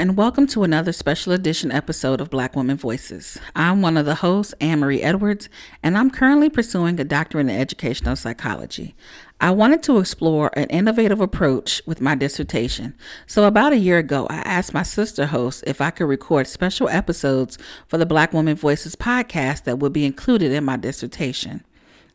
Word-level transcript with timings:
And 0.00 0.16
welcome 0.16 0.46
to 0.46 0.64
another 0.64 0.92
special 0.92 1.34
edition 1.34 1.70
episode 1.70 2.22
of 2.22 2.30
Black 2.30 2.56
Women 2.56 2.78
Voices. 2.78 3.38
I'm 3.54 3.82
one 3.82 3.98
of 3.98 4.06
the 4.06 4.14
hosts, 4.14 4.54
Anne 4.58 4.80
Marie 4.80 5.02
Edwards, 5.02 5.50
and 5.82 5.98
I'm 5.98 6.10
currently 6.10 6.48
pursuing 6.48 6.98
a 6.98 7.04
doctorate 7.04 7.50
in 7.50 7.54
educational 7.54 8.16
psychology. 8.16 8.94
I 9.42 9.50
wanted 9.50 9.82
to 9.82 9.98
explore 9.98 10.52
an 10.56 10.70
innovative 10.70 11.20
approach 11.20 11.82
with 11.84 12.00
my 12.00 12.14
dissertation. 12.14 12.94
So, 13.26 13.44
about 13.44 13.74
a 13.74 13.76
year 13.76 13.98
ago, 13.98 14.26
I 14.30 14.36
asked 14.36 14.72
my 14.72 14.84
sister 14.84 15.26
host 15.26 15.64
if 15.66 15.82
I 15.82 15.90
could 15.90 16.06
record 16.06 16.46
special 16.46 16.88
episodes 16.88 17.58
for 17.86 17.98
the 17.98 18.06
Black 18.06 18.32
Women 18.32 18.56
Voices 18.56 18.96
podcast 18.96 19.64
that 19.64 19.80
would 19.80 19.92
be 19.92 20.06
included 20.06 20.50
in 20.50 20.64
my 20.64 20.78
dissertation. 20.78 21.62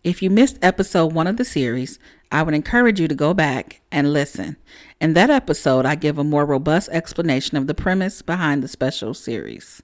If 0.03 0.23
you 0.23 0.31
missed 0.31 0.57
episode 0.63 1.13
one 1.13 1.27
of 1.27 1.37
the 1.37 1.45
series, 1.45 1.99
I 2.31 2.43
would 2.43 2.53
encourage 2.53 2.99
you 2.99 3.07
to 3.07 3.15
go 3.15 3.33
back 3.33 3.81
and 3.91 4.13
listen. 4.13 4.57
In 4.99 5.13
that 5.13 5.29
episode, 5.29 5.85
I 5.85 5.95
give 5.95 6.17
a 6.17 6.23
more 6.23 6.45
robust 6.45 6.89
explanation 6.89 7.57
of 7.57 7.67
the 7.67 7.73
premise 7.73 8.21
behind 8.21 8.63
the 8.63 8.67
special 8.67 9.13
series. 9.13 9.81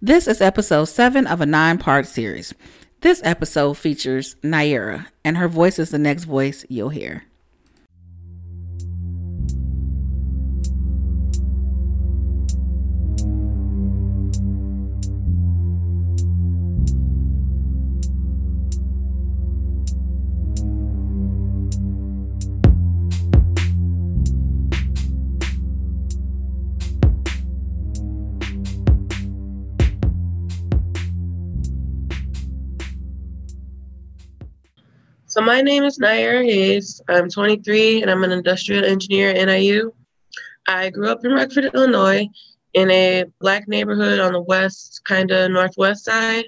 This 0.00 0.26
is 0.26 0.40
episode 0.40 0.86
seven 0.86 1.26
of 1.26 1.40
a 1.40 1.46
nine 1.46 1.78
part 1.78 2.06
series. 2.06 2.54
This 3.00 3.20
episode 3.24 3.78
features 3.78 4.36
Nyera, 4.42 5.06
and 5.24 5.38
her 5.38 5.48
voice 5.48 5.78
is 5.78 5.90
the 5.90 5.98
next 5.98 6.24
voice 6.24 6.66
you'll 6.68 6.90
hear. 6.90 7.24
My 35.50 35.62
name 35.62 35.82
is 35.82 35.98
Nyera 35.98 36.44
Hayes. 36.44 37.02
I'm 37.08 37.28
23 37.28 38.02
and 38.02 38.08
I'm 38.08 38.22
an 38.22 38.30
industrial 38.30 38.84
engineer 38.84 39.30
at 39.30 39.46
NIU. 39.48 39.92
I 40.68 40.90
grew 40.90 41.08
up 41.08 41.24
in 41.24 41.32
Rockford, 41.32 41.72
Illinois, 41.74 42.28
in 42.74 42.88
a 42.92 43.24
black 43.40 43.66
neighborhood 43.66 44.20
on 44.20 44.32
the 44.32 44.42
west, 44.42 45.00
kind 45.04 45.32
of 45.32 45.50
northwest 45.50 46.04
side. 46.04 46.44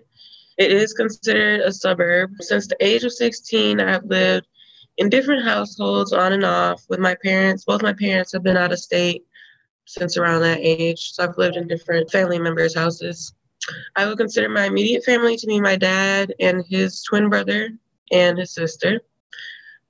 It 0.56 0.70
is 0.70 0.92
considered 0.92 1.62
a 1.62 1.72
suburb. 1.72 2.30
Since 2.42 2.68
the 2.68 2.76
age 2.78 3.02
of 3.02 3.12
16, 3.12 3.80
I've 3.80 4.04
lived 4.04 4.46
in 4.98 5.08
different 5.08 5.44
households 5.44 6.12
on 6.12 6.32
and 6.32 6.44
off 6.44 6.84
with 6.88 7.00
my 7.00 7.16
parents. 7.24 7.64
Both 7.64 7.82
my 7.82 7.94
parents 7.94 8.30
have 8.32 8.44
been 8.44 8.56
out 8.56 8.70
of 8.70 8.78
state 8.78 9.24
since 9.84 10.16
around 10.16 10.42
that 10.42 10.60
age. 10.60 11.10
So 11.14 11.24
I've 11.24 11.36
lived 11.36 11.56
in 11.56 11.66
different 11.66 12.08
family 12.12 12.38
members' 12.38 12.76
houses. 12.76 13.34
I 13.96 14.06
would 14.06 14.18
consider 14.18 14.48
my 14.48 14.66
immediate 14.66 15.02
family 15.02 15.36
to 15.38 15.46
be 15.48 15.60
my 15.60 15.74
dad 15.74 16.32
and 16.38 16.64
his 16.68 17.02
twin 17.02 17.28
brother, 17.28 17.70
and 18.12 18.38
his 18.38 18.54
sister. 18.54 19.00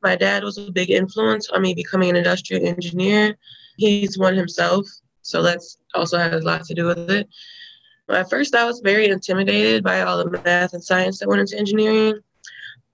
My 0.03 0.17
dad 0.17 0.43
was 0.43 0.59
a 0.59 0.71
big 0.71 0.91
influence 0.91 1.49
on 1.51 1.63
me 1.63 1.75
becoming 1.75 2.11
an 2.11 2.17
industrial 2.17 2.67
engineer. 2.67 3.37
He's 3.77 4.19
one 4.19 4.35
himself, 4.35 4.87
so 5.23 5.43
that's 5.43 5.79
also 5.95 6.19
has 6.19 6.43
a 6.43 6.47
lot 6.47 6.65
to 6.65 6.75
do 6.75 6.87
with 6.87 7.11
it. 7.11 7.29
At 8.09 8.29
first, 8.29 8.55
I 8.55 8.65
was 8.65 8.81
very 8.81 9.09
intimidated 9.09 9.85
by 9.85 10.03
all 10.03 10.19
the 10.19 10.31
math 10.45 10.75
and 10.75 10.83
science 10.83 11.19
that 11.19 11.29
went 11.29 11.41
into 11.41 11.57
engineering, 11.57 12.21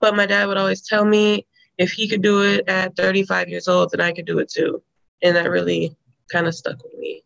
but 0.01 0.15
my 0.15 0.27
dad 0.27 0.47
would 0.47 0.59
always 0.59 0.87
tell 0.87 1.05
me 1.05 1.47
if 1.79 1.93
he 1.93 2.09
could 2.09 2.23
do 2.23 2.43
it 2.43 2.69
at 2.69 2.97
35 2.97 3.49
years 3.49 3.69
old, 3.69 3.91
then 3.91 4.01
I 4.01 4.13
could 4.13 4.27
do 4.27 4.39
it 4.39 4.51
too. 4.51 4.83
And 5.23 5.35
that 5.35 5.51
really 5.51 5.97
kind 6.31 6.47
of 6.47 6.55
stuck 6.55 6.83
with 6.83 6.99
me 6.99 7.25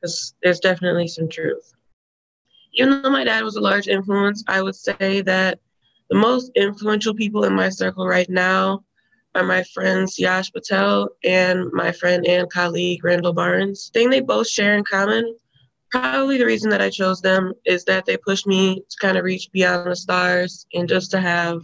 because 0.00 0.34
there's 0.42 0.60
definitely 0.60 1.08
some 1.08 1.28
truth. 1.28 1.72
Even 2.74 3.02
though 3.02 3.10
my 3.10 3.24
dad 3.24 3.44
was 3.44 3.56
a 3.56 3.60
large 3.60 3.88
influence, 3.88 4.42
I 4.48 4.60
would 4.60 4.74
say 4.74 5.20
that 5.22 5.60
the 6.14 6.20
most 6.20 6.52
influential 6.54 7.12
people 7.12 7.42
in 7.42 7.52
my 7.52 7.68
circle 7.68 8.06
right 8.06 8.30
now 8.30 8.84
are 9.34 9.42
my 9.42 9.64
friends 9.74 10.16
Yash 10.16 10.52
Patel 10.52 11.08
and 11.24 11.68
my 11.72 11.90
friend 11.90 12.24
and 12.24 12.48
colleague 12.52 13.04
Randall 13.04 13.32
Barnes. 13.32 13.90
The 13.92 13.98
thing 13.98 14.10
they 14.10 14.20
both 14.20 14.46
share 14.46 14.76
in 14.76 14.84
common, 14.84 15.36
probably 15.90 16.38
the 16.38 16.46
reason 16.46 16.70
that 16.70 16.80
I 16.80 16.88
chose 16.88 17.20
them 17.20 17.52
is 17.64 17.84
that 17.86 18.06
they 18.06 18.16
pushed 18.16 18.46
me 18.46 18.84
to 18.88 18.96
kind 19.00 19.18
of 19.18 19.24
reach 19.24 19.50
beyond 19.50 19.90
the 19.90 19.96
stars 19.96 20.66
and 20.72 20.88
just 20.88 21.10
to 21.10 21.20
have 21.20 21.62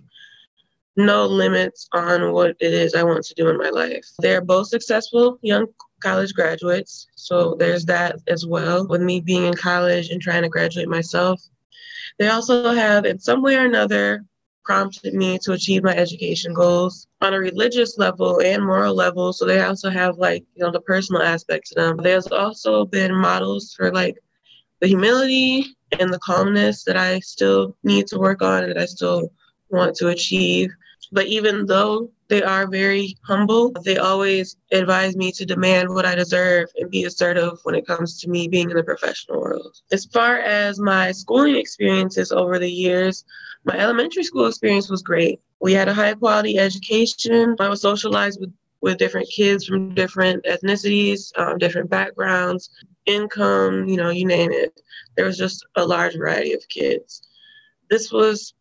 no 0.96 1.26
limits 1.26 1.88
on 1.92 2.32
what 2.32 2.56
it 2.58 2.74
is 2.74 2.96
I 2.96 3.04
want 3.04 3.24
to 3.26 3.34
do 3.34 3.50
in 3.50 3.56
my 3.56 3.70
life. 3.70 4.04
They're 4.18 4.40
both 4.40 4.66
successful 4.66 5.38
young 5.42 5.66
college 6.02 6.34
graduates, 6.34 7.06
so 7.14 7.54
there's 7.56 7.84
that 7.84 8.16
as 8.26 8.46
well. 8.46 8.84
With 8.88 9.00
me 9.00 9.20
being 9.20 9.44
in 9.44 9.54
college 9.54 10.08
and 10.08 10.20
trying 10.20 10.42
to 10.42 10.48
graduate 10.48 10.88
myself, 10.88 11.40
they 12.18 12.26
also 12.26 12.72
have, 12.72 13.06
in 13.06 13.20
some 13.20 13.42
way 13.42 13.54
or 13.54 13.64
another, 13.64 14.24
prompted 14.64 15.14
me 15.14 15.38
to 15.42 15.52
achieve 15.52 15.82
my 15.82 15.94
education 15.96 16.52
goals 16.52 17.06
on 17.20 17.34
a 17.34 17.38
religious 17.38 17.98
level 17.98 18.40
and 18.40 18.64
moral 18.64 18.94
level. 18.94 19.32
So 19.32 19.46
they 19.46 19.60
also 19.60 19.90
have 19.90 20.18
like, 20.18 20.44
you 20.54 20.64
know, 20.64 20.70
the 20.70 20.80
personal 20.80 21.22
aspect 21.22 21.68
to 21.68 21.74
them. 21.74 21.96
There's 21.96 22.26
also 22.28 22.84
been 22.84 23.14
models 23.14 23.74
for 23.76 23.92
like 23.92 24.16
the 24.80 24.88
humility 24.88 25.66
and 25.98 26.12
the 26.12 26.18
calmness 26.20 26.84
that 26.84 26.96
I 26.96 27.20
still 27.20 27.76
need 27.82 28.06
to 28.08 28.18
work 28.18 28.42
on 28.42 28.64
and 28.64 28.72
that 28.72 28.80
I 28.80 28.86
still 28.86 29.30
want 29.70 29.94
to 29.96 30.08
achieve. 30.08 30.70
But 31.12 31.26
even 31.26 31.66
though 31.66 32.10
they 32.28 32.42
are 32.42 32.68
very 32.68 33.16
humble, 33.22 33.72
they 33.84 33.98
always 33.98 34.56
advise 34.70 35.16
me 35.16 35.32
to 35.32 35.44
demand 35.44 35.88
what 35.88 36.06
I 36.06 36.14
deserve 36.14 36.68
and 36.76 36.90
be 36.90 37.04
assertive 37.04 37.58
when 37.64 37.74
it 37.74 37.86
comes 37.86 38.20
to 38.20 38.30
me 38.30 38.46
being 38.46 38.70
in 38.70 38.76
the 38.76 38.84
professional 38.84 39.40
world. 39.40 39.76
As 39.90 40.04
far 40.06 40.38
as 40.38 40.78
my 40.78 41.10
schooling 41.10 41.56
experiences 41.56 42.30
over 42.30 42.58
the 42.60 42.70
years, 42.70 43.24
my 43.64 43.76
elementary 43.76 44.22
school 44.22 44.46
experience 44.46 44.88
was 44.88 45.02
great. 45.02 45.40
We 45.60 45.72
had 45.72 45.88
a 45.88 45.94
high 45.94 46.14
quality 46.14 46.58
education. 46.58 47.56
I 47.58 47.68
was 47.68 47.82
socialized 47.82 48.40
with, 48.40 48.52
with 48.80 48.98
different 48.98 49.28
kids 49.28 49.66
from 49.66 49.92
different 49.94 50.44
ethnicities, 50.44 51.36
um, 51.36 51.58
different 51.58 51.90
backgrounds, 51.90 52.70
income, 53.06 53.88
you 53.88 53.96
know, 53.96 54.10
you 54.10 54.24
name 54.24 54.52
it. 54.52 54.80
There 55.16 55.26
was 55.26 55.36
just 55.36 55.66
a 55.74 55.84
large 55.84 56.16
variety 56.16 56.52
of 56.52 56.66
kids. 56.68 57.22
This 57.90 58.12
was 58.12 58.54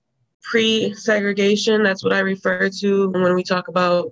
pre 0.49 0.93
segregation. 0.93 1.83
That's 1.83 2.03
what 2.03 2.13
I 2.13 2.19
refer 2.19 2.69
to 2.69 3.09
when 3.09 3.35
we 3.35 3.43
talk 3.43 3.67
about 3.67 4.11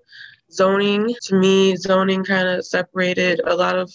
zoning. 0.51 1.13
To 1.23 1.35
me, 1.35 1.75
zoning 1.75 2.23
kind 2.23 2.47
of 2.47 2.65
separated 2.65 3.41
a 3.45 3.55
lot 3.55 3.77
of 3.77 3.91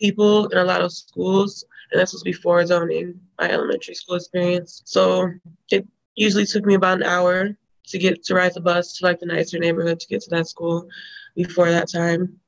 people 0.00 0.46
in 0.48 0.58
a 0.58 0.64
lot 0.64 0.82
of 0.82 0.92
schools, 0.92 1.64
and 1.92 2.00
this 2.00 2.12
was 2.12 2.22
before 2.22 2.64
zoning, 2.66 3.20
my 3.38 3.50
elementary 3.50 3.94
school 3.94 4.16
experience. 4.16 4.82
So 4.84 5.30
it 5.70 5.86
usually 6.14 6.46
took 6.46 6.66
me 6.66 6.74
about 6.74 6.98
an 6.98 7.04
hour 7.04 7.56
to 7.86 7.98
get 7.98 8.22
to 8.24 8.34
ride 8.34 8.54
the 8.54 8.60
bus 8.60 8.98
to 8.98 9.06
like 9.06 9.20
the 9.20 9.26
nicer 9.26 9.58
neighborhood 9.58 10.00
to 10.00 10.08
get 10.08 10.20
to 10.22 10.30
that 10.30 10.48
school 10.48 10.88
before 11.34 11.70
that 11.70 11.90
time. 11.90 12.38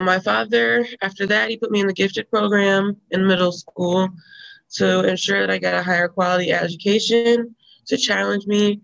My 0.00 0.18
father, 0.18 0.86
after 1.02 1.26
that, 1.26 1.50
he 1.50 1.56
put 1.56 1.70
me 1.70 1.80
in 1.80 1.86
the 1.86 1.92
gifted 1.92 2.28
program 2.30 2.96
in 3.10 3.26
middle 3.26 3.52
school 3.52 4.10
to 4.74 5.08
ensure 5.08 5.40
that 5.40 5.50
I 5.50 5.58
got 5.58 5.74
a 5.74 5.82
higher 5.82 6.08
quality 6.08 6.52
education, 6.52 7.54
to 7.86 7.96
challenge 7.96 8.46
me, 8.46 8.80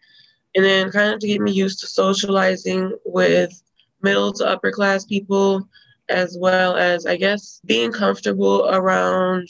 and 0.55 0.65
then 0.65 0.91
kind 0.91 1.15
of 1.15 1.21
to 1.21 1.27
get 1.27 1.41
me 1.41 1.53
used 1.53 1.81
to 1.81 1.87
socializing 1.87 2.97
with 3.05 3.63
middle 4.03 4.33
to 4.35 4.47
upper 4.47 4.71
class 4.71 5.05
people, 5.05 5.69
as 6.09 6.37
well 6.39 6.77
as, 6.77 7.07
I 7.07 7.17
guess, 7.17 7.61
being 7.65 7.93
comfortable 7.93 8.69
around 8.69 9.49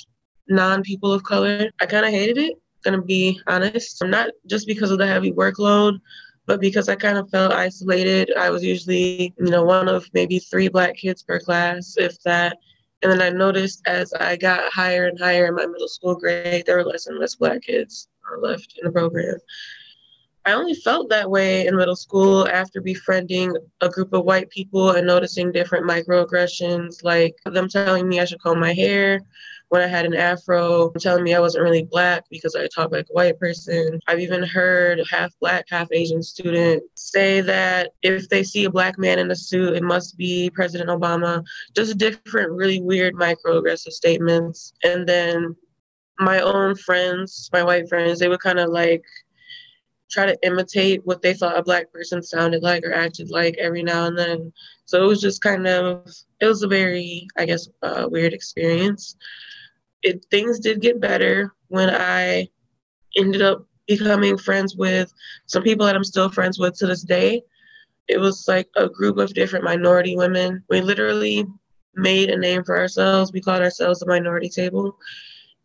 non 0.48 0.82
people 0.82 1.12
of 1.12 1.22
color. 1.22 1.70
I 1.80 1.86
kind 1.86 2.04
of 2.04 2.10
hated 2.10 2.38
it 2.38 2.58
gonna 2.84 3.02
be 3.02 3.40
honest. 3.46 4.02
Not 4.04 4.30
just 4.46 4.66
because 4.66 4.90
of 4.90 4.98
the 4.98 5.06
heavy 5.06 5.32
workload, 5.32 6.00
but 6.46 6.60
because 6.60 6.88
I 6.88 6.96
kind 6.96 7.18
of 7.18 7.30
felt 7.30 7.52
isolated. 7.52 8.32
I 8.36 8.50
was 8.50 8.64
usually, 8.64 9.34
you 9.38 9.50
know, 9.50 9.64
one 9.64 9.88
of 9.88 10.06
maybe 10.14 10.38
three 10.38 10.68
black 10.68 10.96
kids 10.96 11.22
per 11.22 11.38
class, 11.40 11.94
if 11.96 12.20
that. 12.22 12.56
And 13.02 13.10
then 13.10 13.22
I 13.22 13.30
noticed 13.30 13.82
as 13.86 14.12
I 14.12 14.36
got 14.36 14.72
higher 14.72 15.06
and 15.06 15.18
higher 15.18 15.46
in 15.46 15.54
my 15.54 15.66
middle 15.66 15.88
school 15.88 16.14
grade, 16.14 16.64
there 16.66 16.76
were 16.76 16.84
less 16.84 17.06
and 17.06 17.18
less 17.18 17.34
black 17.34 17.62
kids 17.62 18.08
left 18.38 18.78
in 18.78 18.84
the 18.84 18.92
program. 18.92 19.36
I 20.46 20.52
only 20.52 20.74
felt 20.74 21.10
that 21.10 21.30
way 21.30 21.66
in 21.66 21.76
middle 21.76 21.96
school 21.96 22.48
after 22.48 22.80
befriending 22.80 23.54
a 23.82 23.88
group 23.90 24.12
of 24.14 24.24
white 24.24 24.48
people 24.48 24.90
and 24.90 25.06
noticing 25.06 25.52
different 25.52 25.86
microaggressions, 25.86 27.04
like 27.04 27.34
them 27.44 27.68
telling 27.68 28.08
me 28.08 28.20
I 28.20 28.24
should 28.24 28.42
comb 28.42 28.58
my 28.58 28.72
hair 28.72 29.20
when 29.68 29.82
I 29.82 29.86
had 29.86 30.04
an 30.06 30.14
afro, 30.14 30.90
telling 30.98 31.22
me 31.22 31.34
I 31.34 31.40
wasn't 31.40 31.62
really 31.62 31.84
black 31.84 32.24
because 32.30 32.56
I 32.56 32.66
talk 32.74 32.90
like 32.90 33.06
a 33.10 33.12
white 33.12 33.38
person. 33.38 34.00
I've 34.08 34.18
even 34.18 34.42
heard 34.42 35.00
half 35.08 35.32
black, 35.40 35.66
half 35.68 35.92
Asian 35.92 36.22
student 36.22 36.82
say 36.94 37.40
that 37.42 37.90
if 38.02 38.28
they 38.28 38.42
see 38.42 38.64
a 38.64 38.70
black 38.70 38.98
man 38.98 39.20
in 39.20 39.30
a 39.30 39.36
suit, 39.36 39.76
it 39.76 39.84
must 39.84 40.16
be 40.16 40.50
President 40.50 40.90
Obama. 40.90 41.44
Just 41.76 41.98
different, 41.98 42.50
really 42.50 42.80
weird 42.80 43.14
microaggressive 43.14 43.92
statements. 43.92 44.72
And 44.82 45.06
then 45.06 45.54
my 46.20 46.40
own 46.40 46.74
friends, 46.76 47.48
my 47.52 47.62
white 47.62 47.88
friends, 47.88 48.18
they 48.18 48.28
would 48.28 48.40
kind 48.40 48.58
of 48.58 48.70
like 48.70 49.04
try 50.10 50.26
to 50.26 50.38
imitate 50.42 51.04
what 51.06 51.22
they 51.22 51.32
thought 51.32 51.56
a 51.56 51.62
black 51.62 51.90
person 51.92 52.22
sounded 52.22 52.62
like 52.62 52.84
or 52.84 52.92
acted 52.92 53.30
like 53.30 53.56
every 53.58 53.82
now 53.82 54.06
and 54.06 54.18
then. 54.18 54.52
So 54.84 55.02
it 55.02 55.06
was 55.06 55.20
just 55.20 55.42
kind 55.42 55.66
of, 55.66 56.04
it 56.40 56.46
was 56.46 56.62
a 56.62 56.68
very, 56.68 57.28
I 57.38 57.46
guess, 57.46 57.68
uh, 57.82 58.08
weird 58.10 58.32
experience. 58.32 59.16
It 60.02 60.26
things 60.30 60.58
did 60.58 60.80
get 60.80 61.00
better 61.00 61.54
when 61.68 61.90
I 61.90 62.48
ended 63.16 63.42
up 63.42 63.66
becoming 63.86 64.36
friends 64.36 64.76
with 64.76 65.12
some 65.46 65.62
people 65.62 65.86
that 65.86 65.96
I'm 65.96 66.04
still 66.04 66.28
friends 66.28 66.58
with 66.58 66.76
to 66.78 66.86
this 66.86 67.02
day. 67.02 67.42
It 68.08 68.18
was 68.18 68.46
like 68.48 68.68
a 68.76 68.88
group 68.88 69.18
of 69.18 69.34
different 69.34 69.64
minority 69.64 70.16
women. 70.16 70.64
We 70.68 70.80
literally 70.80 71.46
made 71.94 72.30
a 72.30 72.36
name 72.38 72.64
for 72.64 72.76
ourselves. 72.76 73.32
We 73.32 73.40
called 73.40 73.62
ourselves 73.62 74.00
the 74.00 74.06
minority 74.06 74.48
table. 74.48 74.96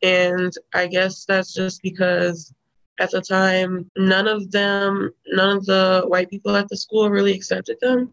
And 0.03 0.53
I 0.73 0.87
guess 0.87 1.25
that's 1.25 1.53
just 1.53 1.81
because 1.81 2.53
at 2.99 3.11
the 3.11 3.21
time, 3.21 3.89
none 3.97 4.27
of 4.27 4.51
them, 4.51 5.11
none 5.27 5.57
of 5.57 5.65
the 5.65 6.03
white 6.07 6.29
people 6.29 6.55
at 6.55 6.69
the 6.69 6.77
school 6.77 7.09
really 7.09 7.33
accepted 7.33 7.77
them. 7.81 8.11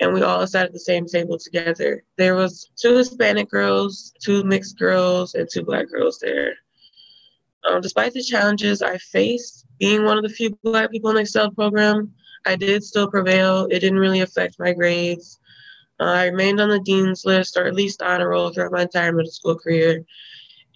And 0.00 0.12
we 0.12 0.22
all 0.22 0.46
sat 0.46 0.66
at 0.66 0.72
the 0.72 0.80
same 0.80 1.06
table 1.06 1.38
together. 1.38 2.02
There 2.16 2.34
was 2.34 2.70
two 2.76 2.96
Hispanic 2.96 3.50
girls, 3.50 4.12
two 4.22 4.44
mixed 4.44 4.78
girls, 4.78 5.34
and 5.34 5.48
two 5.50 5.62
black 5.62 5.88
girls 5.88 6.18
there. 6.18 6.54
Um, 7.64 7.80
despite 7.80 8.12
the 8.12 8.22
challenges 8.22 8.82
I 8.82 8.98
faced, 8.98 9.66
being 9.78 10.04
one 10.04 10.18
of 10.18 10.24
the 10.24 10.28
few 10.28 10.58
black 10.62 10.90
people 10.90 11.10
in 11.10 11.16
the 11.16 11.22
Excel 11.22 11.50
program, 11.50 12.12
I 12.46 12.56
did 12.56 12.84
still 12.84 13.10
prevail. 13.10 13.66
It 13.70 13.80
didn't 13.80 13.98
really 13.98 14.20
affect 14.20 14.58
my 14.58 14.72
grades. 14.72 15.38
Uh, 16.00 16.04
I 16.04 16.26
remained 16.26 16.60
on 16.60 16.68
the 16.68 16.80
dean's 16.80 17.24
list, 17.24 17.56
or 17.56 17.64
at 17.64 17.74
least 17.74 18.02
honor 18.02 18.28
roll, 18.28 18.50
throughout 18.50 18.72
my 18.72 18.82
entire 18.82 19.12
middle 19.12 19.30
school 19.30 19.56
career. 19.56 20.04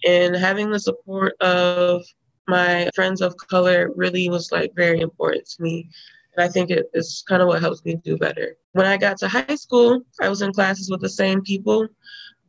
And 0.05 0.35
having 0.35 0.69
the 0.69 0.79
support 0.79 1.33
of 1.41 2.03
my 2.47 2.89
friends 2.93 3.21
of 3.21 3.35
color 3.37 3.91
really 3.95 4.29
was 4.29 4.51
like 4.51 4.73
very 4.75 4.99
important 4.99 5.47
to 5.47 5.63
me. 5.63 5.89
And 6.35 6.43
I 6.43 6.49
think 6.49 6.69
it 6.69 6.89
is 6.93 7.23
kind 7.27 7.41
of 7.41 7.47
what 7.47 7.61
helps 7.61 7.83
me 7.85 7.95
do 7.95 8.17
better. 8.17 8.57
When 8.73 8.85
I 8.85 8.97
got 8.97 9.17
to 9.19 9.27
high 9.27 9.55
school, 9.55 10.01
I 10.21 10.29
was 10.29 10.41
in 10.41 10.51
classes 10.51 10.89
with 10.89 11.01
the 11.01 11.09
same 11.09 11.41
people, 11.41 11.87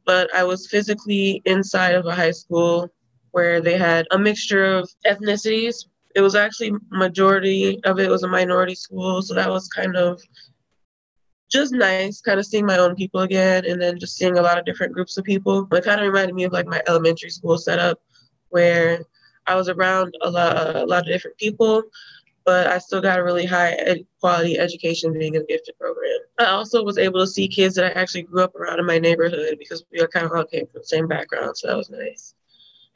but 0.04 0.34
I 0.34 0.42
was 0.44 0.68
physically 0.68 1.42
inside 1.44 1.94
of 1.94 2.06
a 2.06 2.14
high 2.14 2.32
school 2.32 2.90
where 3.32 3.60
they 3.60 3.76
had 3.76 4.06
a 4.10 4.18
mixture 4.18 4.64
of 4.64 4.88
ethnicities. 5.06 5.86
It 6.14 6.20
was 6.20 6.34
actually 6.34 6.72
majority 6.90 7.82
of 7.84 7.98
it 7.98 8.08
was 8.08 8.22
a 8.22 8.28
minority 8.28 8.74
school, 8.74 9.22
so 9.22 9.34
that 9.34 9.50
was 9.50 9.68
kind 9.68 9.96
of 9.96 10.20
just 11.50 11.72
nice, 11.72 12.20
kind 12.20 12.38
of 12.38 12.46
seeing 12.46 12.66
my 12.66 12.78
own 12.78 12.94
people 12.94 13.20
again, 13.20 13.64
and 13.66 13.80
then 13.80 13.98
just 13.98 14.16
seeing 14.16 14.38
a 14.38 14.42
lot 14.42 14.58
of 14.58 14.64
different 14.64 14.92
groups 14.92 15.16
of 15.16 15.24
people. 15.24 15.68
It 15.72 15.84
kind 15.84 16.00
of 16.00 16.06
reminded 16.06 16.34
me 16.34 16.44
of 16.44 16.52
like 16.52 16.66
my 16.66 16.82
elementary 16.88 17.30
school 17.30 17.58
setup, 17.58 18.00
where 18.48 19.04
I 19.46 19.54
was 19.54 19.68
around 19.68 20.14
a 20.22 20.30
lot, 20.30 20.76
a 20.76 20.84
lot 20.84 21.02
of 21.02 21.06
different 21.06 21.36
people, 21.36 21.82
but 22.44 22.66
I 22.66 22.78
still 22.78 23.00
got 23.00 23.18
a 23.18 23.24
really 23.24 23.46
high 23.46 23.72
ed- 23.72 24.06
quality 24.20 24.58
education 24.58 25.12
being 25.12 25.34
in 25.34 25.42
a 25.42 25.46
gifted 25.46 25.78
program. 25.78 26.18
I 26.38 26.46
also 26.46 26.82
was 26.82 26.98
able 26.98 27.20
to 27.20 27.26
see 27.26 27.48
kids 27.48 27.74
that 27.76 27.84
I 27.84 28.00
actually 28.00 28.22
grew 28.22 28.42
up 28.42 28.54
around 28.54 28.80
in 28.80 28.86
my 28.86 28.98
neighborhood 28.98 29.56
because 29.58 29.84
we 29.92 30.00
all 30.00 30.06
kind 30.08 30.26
of 30.26 30.32
all 30.32 30.44
came 30.44 30.66
from 30.66 30.80
the 30.80 30.86
same 30.86 31.06
background, 31.06 31.56
so 31.56 31.68
that 31.68 31.76
was 31.76 31.90
nice. 31.90 32.34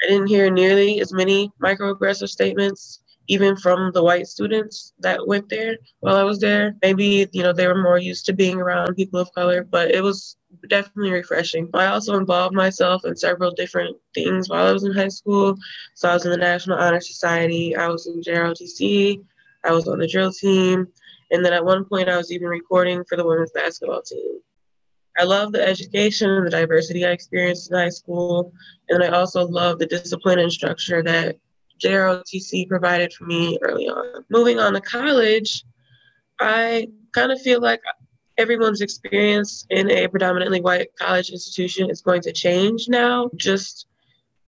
I 0.02 0.08
didn't 0.08 0.28
hear 0.28 0.50
nearly 0.50 1.00
as 1.00 1.12
many 1.12 1.50
microaggressive 1.60 2.28
statements 2.28 3.00
even 3.28 3.56
from 3.56 3.92
the 3.92 4.02
white 4.02 4.26
students 4.26 4.94
that 4.98 5.26
went 5.26 5.48
there 5.48 5.76
while 6.00 6.16
I 6.16 6.24
was 6.24 6.40
there. 6.40 6.74
Maybe, 6.82 7.28
you 7.32 7.42
know, 7.42 7.52
they 7.52 7.66
were 7.66 7.82
more 7.82 7.98
used 7.98 8.24
to 8.26 8.32
being 8.32 8.58
around 8.58 8.96
people 8.96 9.20
of 9.20 9.32
color, 9.34 9.64
but 9.64 9.90
it 9.90 10.02
was 10.02 10.36
definitely 10.68 11.12
refreshing. 11.12 11.68
I 11.74 11.86
also 11.86 12.16
involved 12.16 12.54
myself 12.54 13.04
in 13.04 13.16
several 13.16 13.50
different 13.50 13.96
things 14.14 14.48
while 14.48 14.66
I 14.66 14.72
was 14.72 14.84
in 14.84 14.92
high 14.92 15.08
school. 15.08 15.56
So 15.94 16.08
I 16.08 16.14
was 16.14 16.24
in 16.24 16.30
the 16.30 16.38
National 16.38 16.78
Honor 16.78 17.00
Society, 17.00 17.76
I 17.76 17.88
was 17.88 18.06
in 18.06 18.22
JROTC, 18.22 19.22
I 19.64 19.72
was 19.72 19.86
on 19.88 19.98
the 19.98 20.08
drill 20.08 20.32
team, 20.32 20.88
and 21.30 21.44
then 21.44 21.52
at 21.52 21.64
one 21.64 21.84
point 21.84 22.08
I 22.08 22.16
was 22.16 22.32
even 22.32 22.48
recording 22.48 23.04
for 23.08 23.16
the 23.16 23.26
women's 23.26 23.52
basketball 23.52 24.02
team. 24.02 24.40
I 25.18 25.24
love 25.24 25.52
the 25.52 25.66
education 25.66 26.30
and 26.30 26.46
the 26.46 26.50
diversity 26.50 27.04
I 27.04 27.10
experienced 27.10 27.70
in 27.70 27.76
high 27.76 27.88
school, 27.88 28.52
and 28.88 29.02
I 29.02 29.08
also 29.08 29.46
love 29.46 29.78
the 29.78 29.86
discipline 29.86 30.38
and 30.38 30.52
structure 30.52 31.02
that 31.02 31.36
JROTC 31.78 32.68
provided 32.68 33.12
for 33.12 33.24
me 33.24 33.58
early 33.62 33.88
on. 33.88 34.24
Moving 34.30 34.58
on 34.58 34.72
to 34.74 34.80
college, 34.80 35.64
I 36.40 36.88
kind 37.12 37.32
of 37.32 37.40
feel 37.40 37.60
like 37.60 37.80
everyone's 38.36 38.80
experience 38.80 39.66
in 39.70 39.90
a 39.90 40.06
predominantly 40.08 40.60
white 40.60 40.88
college 40.98 41.30
institution 41.30 41.90
is 41.90 42.00
going 42.00 42.22
to 42.22 42.32
change 42.32 42.88
now, 42.88 43.30
just 43.36 43.86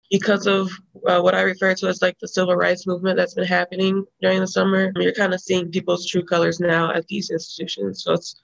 because 0.09 0.47
of 0.47 0.69
uh, 1.07 1.19
what 1.19 1.35
I 1.35 1.41
refer 1.41 1.73
to 1.75 1.87
as 1.87 2.01
like 2.01 2.17
the 2.19 2.27
civil 2.27 2.55
rights 2.55 2.87
movement 2.87 3.17
that's 3.17 3.33
been 3.33 3.45
happening 3.45 4.05
during 4.21 4.39
the 4.39 4.47
summer. 4.47 4.91
You're 4.95 5.13
kind 5.13 5.33
of 5.33 5.41
seeing 5.41 5.71
people's 5.71 6.05
true 6.05 6.23
colors 6.23 6.59
now 6.59 6.93
at 6.93 7.07
these 7.07 7.31
institutions. 7.31 8.03
So 8.03 8.13
it's, 8.13 8.35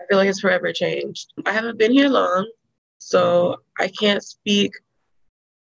I 0.00 0.06
feel 0.06 0.18
like 0.18 0.28
it's 0.28 0.40
forever 0.40 0.72
changed. 0.72 1.32
I 1.46 1.52
haven't 1.52 1.78
been 1.78 1.92
here 1.92 2.08
long, 2.08 2.50
so 2.98 3.56
I 3.78 3.88
can't 3.88 4.22
speak 4.22 4.72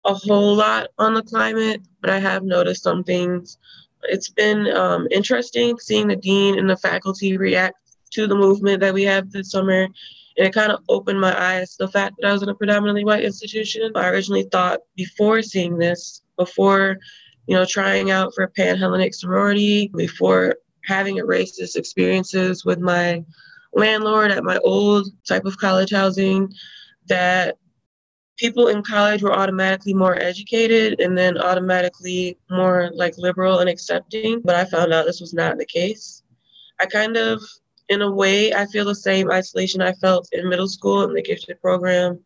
a 0.05 0.13
whole 0.13 0.55
lot 0.55 0.89
on 0.97 1.13
the 1.13 1.23
climate, 1.23 1.81
but 1.99 2.09
I 2.09 2.19
have 2.19 2.43
noticed 2.43 2.83
some 2.83 3.03
things. 3.03 3.57
It's 4.03 4.29
been 4.29 4.67
um, 4.67 5.07
interesting 5.11 5.77
seeing 5.79 6.07
the 6.07 6.15
dean 6.15 6.59
and 6.59 6.69
the 6.69 6.77
faculty 6.77 7.37
react 7.37 7.77
to 8.11 8.27
the 8.27 8.35
movement 8.35 8.81
that 8.81 8.93
we 8.93 9.03
have 9.03 9.31
this 9.31 9.51
summer. 9.51 9.87
And 10.37 10.47
it 10.47 10.53
kind 10.53 10.71
of 10.71 10.81
opened 10.89 11.19
my 11.19 11.37
eyes 11.39 11.75
to 11.75 11.85
the 11.85 11.91
fact 11.91 12.15
that 12.19 12.27
I 12.27 12.33
was 12.33 12.43
in 12.43 12.49
a 12.49 12.55
predominantly 12.55 13.03
white 13.03 13.23
institution. 13.23 13.91
I 13.95 14.09
originally 14.09 14.43
thought 14.43 14.81
before 14.95 15.41
seeing 15.41 15.77
this, 15.77 16.21
before, 16.37 16.97
you 17.47 17.55
know, 17.55 17.65
trying 17.65 18.11
out 18.11 18.33
for 18.35 18.43
a 18.43 18.49
Panhellenic 18.49 19.15
sorority, 19.15 19.89
before 19.95 20.55
having 20.83 21.17
racist 21.17 21.75
experiences 21.75 22.63
with 22.63 22.79
my 22.79 23.23
landlord 23.73 24.31
at 24.31 24.43
my 24.43 24.57
old 24.57 25.07
type 25.27 25.45
of 25.45 25.57
college 25.57 25.91
housing, 25.91 26.53
that 27.07 27.57
people 28.37 28.67
in 28.67 28.83
college 28.83 29.23
were 29.23 29.33
automatically 29.33 29.93
more 29.93 30.21
educated 30.21 30.99
and 30.99 31.17
then 31.17 31.37
automatically 31.37 32.37
more 32.49 32.91
like 32.93 33.17
liberal 33.17 33.59
and 33.59 33.69
accepting. 33.69 34.41
But 34.43 34.55
I 34.55 34.65
found 34.65 34.93
out 34.93 35.05
this 35.05 35.21
was 35.21 35.33
not 35.33 35.57
the 35.57 35.65
case. 35.65 36.23
I 36.79 36.85
kind 36.85 37.17
of, 37.17 37.41
in 37.89 38.01
a 38.01 38.11
way, 38.11 38.53
I 38.53 38.65
feel 38.65 38.85
the 38.85 38.95
same 38.95 39.31
isolation 39.31 39.81
I 39.81 39.93
felt 39.93 40.27
in 40.31 40.49
middle 40.49 40.67
school 40.67 41.03
in 41.03 41.13
the 41.13 41.21
gifted 41.21 41.61
program, 41.61 42.19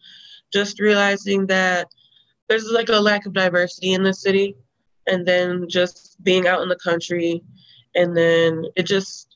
just 0.52 0.80
realizing 0.80 1.46
that 1.48 1.88
there's 2.48 2.72
like 2.72 2.90
a 2.90 3.00
lack 3.00 3.26
of 3.26 3.34
diversity 3.34 3.94
in 3.94 4.04
the 4.04 4.14
city. 4.14 4.56
And 5.08 5.26
then 5.26 5.68
just 5.68 6.24
being 6.24 6.46
out 6.46 6.62
in 6.62 6.70
the 6.70 6.76
country, 6.76 7.42
and 7.96 8.16
then 8.16 8.66
it 8.76 8.86
just 8.86 9.29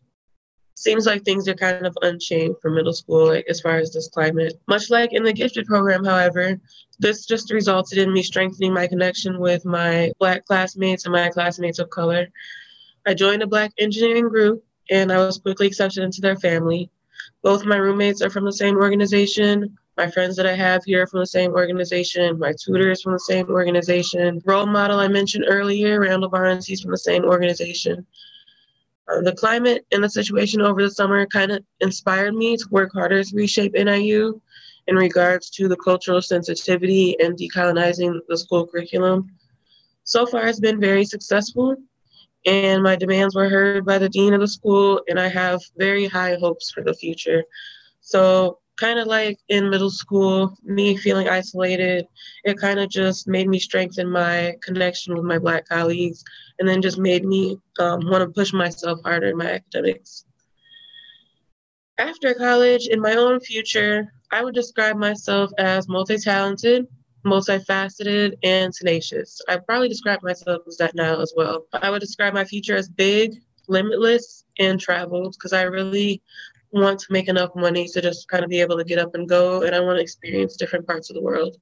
seems 0.75 1.05
like 1.05 1.23
things 1.23 1.47
are 1.47 1.55
kind 1.55 1.85
of 1.85 1.97
unchanged 2.01 2.59
for 2.61 2.71
middle 2.71 2.93
school 2.93 3.27
like, 3.27 3.45
as 3.49 3.61
far 3.61 3.77
as 3.77 3.91
this 3.91 4.09
climate. 4.09 4.53
Much 4.67 4.89
like 4.89 5.13
in 5.13 5.23
the 5.23 5.33
gifted 5.33 5.65
program, 5.65 6.03
however, 6.03 6.59
this 6.99 7.25
just 7.25 7.51
resulted 7.51 7.97
in 7.97 8.13
me 8.13 8.23
strengthening 8.23 8.73
my 8.73 8.87
connection 8.87 9.39
with 9.39 9.65
my 9.65 10.11
Black 10.19 10.45
classmates 10.45 11.05
and 11.05 11.13
my 11.13 11.29
classmates 11.29 11.79
of 11.79 11.89
color. 11.89 12.27
I 13.05 13.13
joined 13.13 13.43
a 13.43 13.47
Black 13.47 13.71
engineering 13.77 14.29
group 14.29 14.63
and 14.89 15.11
I 15.11 15.17
was 15.17 15.39
quickly 15.39 15.67
accepted 15.67 16.03
into 16.03 16.21
their 16.21 16.37
family. 16.37 16.89
Both 17.41 17.65
my 17.65 17.77
roommates 17.77 18.21
are 18.21 18.29
from 18.29 18.45
the 18.45 18.53
same 18.53 18.77
organization. 18.77 19.77
My 19.97 20.09
friends 20.09 20.35
that 20.37 20.47
I 20.47 20.55
have 20.55 20.83
here 20.85 21.03
are 21.03 21.07
from 21.07 21.19
the 21.19 21.27
same 21.27 21.51
organization. 21.51 22.39
My 22.39 22.53
tutor 22.59 22.91
is 22.91 23.01
from 23.01 23.13
the 23.13 23.19
same 23.19 23.47
organization. 23.49 24.41
Role 24.45 24.65
model 24.65 24.99
I 24.99 25.07
mentioned 25.07 25.45
earlier, 25.47 25.99
Randall 25.99 26.29
Barnes, 26.29 26.65
he's 26.65 26.81
from 26.81 26.91
the 26.91 26.97
same 26.97 27.25
organization. 27.25 28.05
The 29.07 29.33
climate 29.37 29.85
and 29.91 30.03
the 30.03 30.09
situation 30.09 30.61
over 30.61 30.81
the 30.81 30.91
summer 30.91 31.25
kind 31.25 31.51
of 31.51 31.63
inspired 31.81 32.35
me 32.35 32.55
to 32.55 32.65
work 32.71 32.91
harder 32.93 33.23
to 33.23 33.35
reshape 33.35 33.75
NIU 33.75 34.41
in 34.87 34.95
regards 34.95 35.49
to 35.51 35.67
the 35.67 35.75
cultural 35.77 36.21
sensitivity 36.21 37.19
and 37.19 37.37
decolonizing 37.37 38.19
the 38.27 38.37
school 38.37 38.65
curriculum. 38.65 39.29
So 40.05 40.25
far, 40.25 40.47
it's 40.47 40.59
been 40.59 40.79
very 40.79 41.05
successful, 41.05 41.75
and 42.45 42.83
my 42.83 42.95
demands 42.95 43.35
were 43.35 43.49
heard 43.49 43.85
by 43.85 43.97
the 43.97 44.09
dean 44.09 44.33
of 44.33 44.41
the 44.41 44.47
school, 44.47 45.01
and 45.07 45.19
I 45.19 45.27
have 45.27 45.61
very 45.77 46.05
high 46.07 46.35
hopes 46.35 46.71
for 46.71 46.83
the 46.83 46.93
future. 46.93 47.43
So, 48.01 48.59
kind 48.77 48.99
of 48.99 49.07
like 49.07 49.37
in 49.49 49.69
middle 49.69 49.91
school, 49.91 50.57
me 50.63 50.97
feeling 50.97 51.29
isolated, 51.29 52.05
it 52.43 52.57
kind 52.57 52.79
of 52.79 52.89
just 52.89 53.27
made 53.27 53.47
me 53.47 53.59
strengthen 53.59 54.09
my 54.09 54.55
connection 54.61 55.15
with 55.15 55.23
my 55.23 55.37
Black 55.37 55.67
colleagues 55.67 56.23
and 56.59 56.67
then 56.67 56.81
just 56.81 56.97
made 56.97 57.25
me 57.25 57.57
um, 57.79 58.01
want 58.09 58.21
to 58.21 58.27
push 58.27 58.53
myself 58.53 58.99
harder 59.03 59.27
in 59.27 59.37
my 59.37 59.51
academics. 59.51 60.25
After 61.97 62.33
college, 62.33 62.87
in 62.87 62.99
my 62.99 63.15
own 63.15 63.39
future, 63.39 64.11
I 64.31 64.43
would 64.43 64.55
describe 64.55 64.97
myself 64.97 65.51
as 65.57 65.87
multi 65.87 66.17
talented, 66.17 66.87
multifaceted, 67.25 68.33
and 68.43 68.73
tenacious. 68.73 69.39
I 69.47 69.57
probably 69.57 69.89
describe 69.89 70.23
myself 70.23 70.63
as 70.67 70.77
that 70.77 70.95
now 70.95 71.21
as 71.21 71.33
well. 71.35 71.67
I 71.73 71.89
would 71.89 72.01
describe 72.01 72.33
my 72.33 72.45
future 72.45 72.75
as 72.75 72.89
big, 72.89 73.35
limitless, 73.67 74.43
and 74.59 74.79
traveled 74.79 75.35
because 75.37 75.53
I 75.53 75.63
really 75.63 76.21
want 76.71 76.99
to 76.99 77.05
make 77.11 77.27
enough 77.27 77.55
money 77.55 77.87
to 77.87 78.01
just 78.01 78.27
kind 78.27 78.43
of 78.43 78.49
be 78.49 78.59
able 78.59 78.77
to 78.77 78.83
get 78.83 78.97
up 78.97 79.13
and 79.13 79.29
go, 79.29 79.61
and 79.61 79.75
I 79.75 79.79
want 79.79 79.97
to 79.97 80.01
experience 80.01 80.55
different 80.55 80.87
parts 80.87 81.09
of 81.09 81.15
the 81.15 81.21
world. 81.21 81.57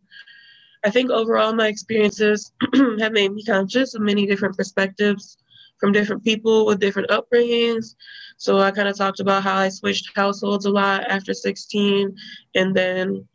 I 0.83 0.89
think 0.89 1.11
overall 1.11 1.53
my 1.53 1.67
experiences 1.67 2.51
have 2.99 3.11
made 3.11 3.33
me 3.33 3.43
conscious 3.43 3.93
of 3.93 4.01
many 4.01 4.25
different 4.25 4.57
perspectives 4.57 5.37
from 5.79 5.91
different 5.91 6.23
people 6.23 6.65
with 6.65 6.79
different 6.79 7.09
upbringings. 7.09 7.95
So 8.37 8.59
I 8.59 8.71
kind 8.71 8.87
of 8.87 8.97
talked 8.97 9.19
about 9.19 9.43
how 9.43 9.57
I 9.57 9.69
switched 9.69 10.15
households 10.15 10.65
a 10.65 10.69
lot 10.69 11.09
after 11.09 11.33
16 11.33 12.15
and 12.55 12.75
then 12.75 13.27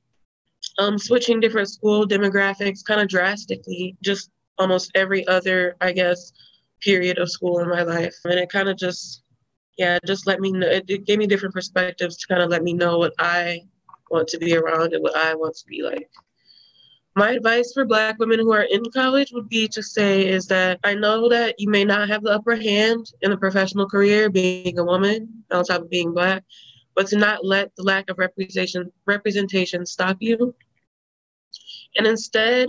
um, 0.78 0.98
switching 0.98 1.40
different 1.40 1.68
school 1.68 2.06
demographics 2.06 2.84
kind 2.84 3.00
of 3.00 3.08
drastically, 3.08 3.96
just 4.02 4.30
almost 4.58 4.90
every 4.94 5.26
other, 5.26 5.76
I 5.80 5.92
guess, 5.92 6.32
period 6.80 7.18
of 7.18 7.30
school 7.30 7.60
in 7.60 7.68
my 7.68 7.82
life. 7.82 8.14
And 8.24 8.34
it 8.34 8.50
kind 8.50 8.68
of 8.68 8.76
just, 8.76 9.22
yeah, 9.78 9.98
just 10.04 10.26
let 10.26 10.40
me 10.40 10.52
know, 10.52 10.66
it, 10.66 10.84
it 10.88 11.04
gave 11.04 11.18
me 11.18 11.26
different 11.26 11.54
perspectives 11.54 12.16
to 12.16 12.26
kind 12.26 12.42
of 12.42 12.50
let 12.50 12.62
me 12.62 12.72
know 12.72 12.98
what 12.98 13.14
I 13.18 13.62
want 14.10 14.28
to 14.28 14.38
be 14.38 14.56
around 14.56 14.94
and 14.94 15.02
what 15.02 15.16
I 15.16 15.34
want 15.34 15.56
to 15.56 15.66
be 15.66 15.82
like. 15.82 16.10
My 17.16 17.30
advice 17.30 17.72
for 17.72 17.86
Black 17.86 18.18
women 18.18 18.40
who 18.40 18.52
are 18.52 18.66
in 18.70 18.84
college 18.92 19.32
would 19.32 19.48
be 19.48 19.68
to 19.68 19.82
say 19.82 20.28
is 20.28 20.46
that 20.48 20.78
I 20.84 20.92
know 20.92 21.30
that 21.30 21.54
you 21.56 21.70
may 21.70 21.82
not 21.82 22.10
have 22.10 22.22
the 22.22 22.30
upper 22.30 22.54
hand 22.54 23.10
in 23.22 23.32
a 23.32 23.38
professional 23.38 23.88
career 23.88 24.28
being 24.28 24.78
a 24.78 24.84
woman 24.84 25.42
on 25.50 25.64
top 25.64 25.80
of 25.80 25.90
being 25.90 26.12
Black, 26.12 26.44
but 26.94 27.06
to 27.06 27.16
not 27.16 27.42
let 27.42 27.74
the 27.74 27.84
lack 27.84 28.10
of 28.10 28.18
representation 28.18 28.92
representation 29.06 29.86
stop 29.86 30.18
you. 30.20 30.54
And 31.96 32.06
instead, 32.06 32.68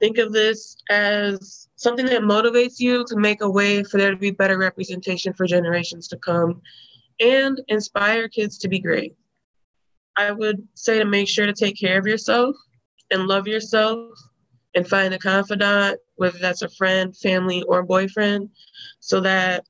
think 0.00 0.18
of 0.18 0.34
this 0.34 0.76
as 0.90 1.68
something 1.76 2.04
that 2.06 2.20
motivates 2.20 2.78
you 2.78 3.06
to 3.06 3.16
make 3.16 3.40
a 3.40 3.50
way 3.50 3.84
for 3.84 3.96
there 3.96 4.10
to 4.10 4.18
be 4.18 4.32
better 4.32 4.58
representation 4.58 5.32
for 5.32 5.46
generations 5.46 6.08
to 6.08 6.18
come 6.18 6.60
and 7.20 7.58
inspire 7.68 8.28
kids 8.28 8.58
to 8.58 8.68
be 8.68 8.80
great. 8.80 9.16
I 10.14 10.30
would 10.30 10.68
say 10.74 10.98
to 10.98 11.06
make 11.06 11.28
sure 11.28 11.46
to 11.46 11.54
take 11.54 11.80
care 11.80 11.98
of 11.98 12.06
yourself 12.06 12.54
and 13.10 13.26
love 13.26 13.46
yourself 13.46 14.18
and 14.74 14.86
find 14.86 15.14
a 15.14 15.18
confidant, 15.18 15.98
whether 16.16 16.38
that's 16.38 16.62
a 16.62 16.68
friend, 16.68 17.16
family, 17.16 17.62
or 17.64 17.82
boyfriend, 17.82 18.50
so 19.00 19.20
that 19.20 19.64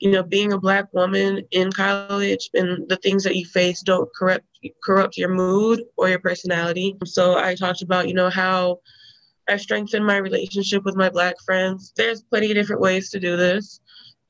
you 0.00 0.10
know 0.10 0.22
being 0.22 0.52
a 0.52 0.58
black 0.58 0.92
woman 0.92 1.42
in 1.50 1.70
college 1.70 2.50
and 2.54 2.88
the 2.88 2.96
things 2.96 3.22
that 3.24 3.36
you 3.36 3.44
face 3.44 3.82
don't 3.82 4.08
corrupt 4.14 4.46
corrupt 4.84 5.16
your 5.16 5.28
mood 5.28 5.82
or 5.96 6.08
your 6.08 6.18
personality. 6.18 6.96
So 7.04 7.38
I 7.38 7.54
talked 7.54 7.82
about 7.82 8.08
you 8.08 8.14
know 8.14 8.30
how 8.30 8.80
I 9.48 9.56
strengthened 9.56 10.06
my 10.06 10.16
relationship 10.16 10.84
with 10.84 10.96
my 10.96 11.10
black 11.10 11.34
friends. 11.44 11.92
There's 11.96 12.22
plenty 12.22 12.50
of 12.50 12.54
different 12.54 12.82
ways 12.82 13.10
to 13.10 13.20
do 13.20 13.36
this, 13.36 13.80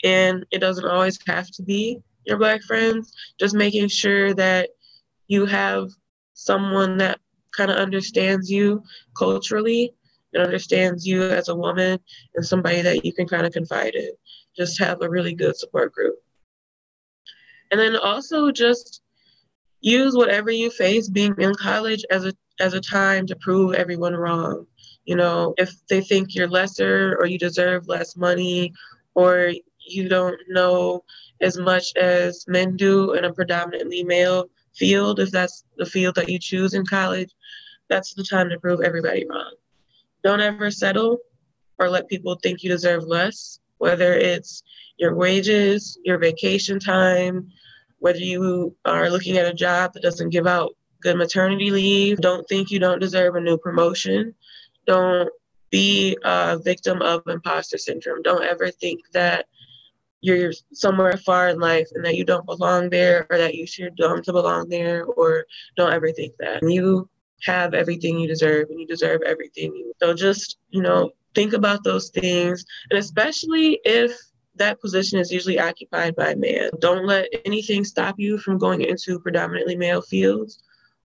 and 0.05 0.45
it 0.51 0.59
doesn't 0.59 0.87
always 0.87 1.19
have 1.27 1.51
to 1.53 1.63
be 1.63 1.99
your 2.27 2.39
black 2.39 2.63
friends. 2.63 3.13
Just 3.39 3.55
making 3.55 3.89
sure 3.89 4.35
that 4.35 4.71
you 5.29 5.47
have 5.47 5.91
someone 6.35 6.97
that 6.99 7.21
kind 7.57 7.71
of 7.71 7.77
understands 7.77 8.51
you 8.51 8.83
culturally 9.17 9.93
and 10.33 10.43
understands 10.43 11.07
you 11.07 11.23
as 11.23 11.49
a 11.49 11.55
woman 11.55 11.99
and 12.35 12.47
somebody 12.47 12.83
that 12.83 13.05
you 13.05 13.13
can 13.13 13.27
kind 13.27 13.47
of 13.47 13.53
confide 13.53 13.95
in. 13.95 14.11
Just 14.57 14.79
have 14.79 15.03
a 15.03 15.09
really 15.09 15.35
good 15.35 15.57
support 15.57 15.93
group. 15.93 16.17
And 17.71 17.81
then 17.81 17.97
also 17.97 18.51
just 18.51 19.03
use 19.81 20.17
whatever 20.17 20.51
you 20.51 20.71
face 20.71 21.09
being 21.09 21.35
in 21.39 21.55
college 21.55 22.05
as 22.11 22.27
a 22.27 22.33
as 22.61 22.75
a 22.75 22.81
time 22.81 23.27
to 23.27 23.37
prove 23.37 23.75
everyone 23.75 24.15
wrong. 24.15 24.67
You 25.05 25.17
know, 25.17 25.55
if 25.57 25.73
they 25.89 26.03
think 26.03 26.35
you're 26.35 26.49
lesser 26.49 27.17
or 27.19 27.27
you 27.27 27.39
deserve 27.39 27.89
less 27.89 28.17
money 28.17 28.75
or 29.15 29.53
you 29.79 30.09
don't 30.09 30.39
know 30.49 31.05
as 31.41 31.57
much 31.57 31.97
as 31.97 32.45
men 32.47 32.77
do 32.77 33.15
in 33.15 33.25
a 33.25 33.33
predominantly 33.33 34.05
male 34.05 34.51
field, 34.75 35.21
if 35.21 35.31
that's 35.31 35.65
the 35.79 35.87
field 35.87 36.15
that 36.17 36.29
you 36.29 36.39
choose 36.39 36.75
in 36.75 36.85
college, 36.85 37.31
that's 37.91 38.15
the 38.15 38.25
time 38.25 38.49
to 38.49 38.59
prove 38.59 38.81
everybody 38.81 39.27
wrong. 39.29 39.55
Don't 40.25 40.41
ever 40.41 40.71
settle 40.71 41.19
or 41.79 41.91
let 41.91 42.09
people 42.09 42.37
think 42.37 42.63
you 42.63 42.71
deserve 42.71 43.05
less, 43.05 43.61
whether 43.79 44.15
it's 44.15 44.63
your 44.97 45.15
wages, 45.15 45.99
your 46.05 46.19
vacation 46.19 46.79
time, 46.79 47.51
whether 47.99 48.19
you 48.19 48.75
are 48.85 49.11
looking 49.11 49.37
at 49.37 49.47
a 49.47 49.55
job 49.55 49.93
that 49.93 50.03
doesn't 50.03 50.31
give 50.31 50.47
out 50.47 50.75
good 51.03 51.17
maternity 51.17 51.71
leave. 51.71 52.19
Don't 52.19 52.47
think 52.49 52.71
you 52.71 52.79
don't 52.79 53.01
deserve 53.01 53.35
a 53.35 53.41
new 53.41 53.59
promotion. 53.59 54.35
Don't 54.87 55.31
be 55.71 56.17
a 56.25 56.59
victim 56.59 57.01
of 57.03 57.23
imposter 57.27 57.79
syndrome. 57.79 58.23
Don't 58.23 58.45
ever 58.45 58.71
think 58.71 59.01
that 59.13 59.47
you're 60.21 60.53
somewhere 60.73 61.17
far 61.17 61.49
in 61.49 61.59
life 61.59 61.89
and 61.95 62.05
that 62.05 62.17
you 62.17 62.25
don't 62.25 62.45
belong 62.45 62.91
there 62.91 63.27
or 63.31 63.39
that 63.39 63.55
you 63.55 63.67
should 63.67 63.97
dumb 63.97 64.23
to 64.23 64.33
belong 64.33 64.69
there 64.69 65.05
or 65.05 65.47
don't 65.77 65.93
ever 65.93 66.13
think 66.13 66.35
that. 66.39 66.63
You 66.63 67.09
have 67.45 67.75
everything 67.75 68.19
you 68.19 68.29
deserve 68.29 68.69
and 68.71 68.81
you 68.81 68.87
deserve 68.87 69.23
everything. 69.27 69.93
So 69.99 70.15
just, 70.15 70.59
you 70.71 70.83
know, 70.83 71.11
think 71.35 71.53
about 71.53 71.85
those 71.85 72.11
things. 72.11 72.65
And 72.91 72.99
especially 72.99 73.81
if 73.85 74.17
that 74.57 74.81
position 74.81 75.19
is 75.19 75.33
usually 75.33 75.59
occupied 75.59 76.15
by 76.17 76.31
a 76.31 76.37
man. 76.37 76.71
Don't 76.81 77.07
let 77.07 77.29
anything 77.45 77.85
stop 77.85 78.17
you 78.19 78.39
from 78.39 78.59
going 78.59 78.83
into 78.83 79.19
predominantly 79.21 79.77
male 79.77 80.03
fields 80.03 80.63